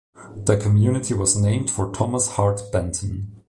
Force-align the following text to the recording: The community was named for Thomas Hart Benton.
The 0.35 0.57
community 0.57 1.13
was 1.13 1.35
named 1.39 1.69
for 1.69 1.91
Thomas 1.91 2.29
Hart 2.29 2.71
Benton. 2.71 3.35